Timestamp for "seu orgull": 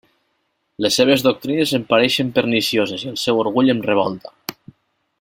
3.27-3.73